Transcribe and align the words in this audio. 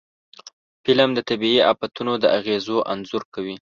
فلم 0.83 1.09
د 1.17 1.19
طبعي 1.29 1.55
آفتونو 1.71 2.13
د 2.23 2.25
اغېزو 2.37 2.77
انځور 2.91 3.23
کوي 3.33 3.55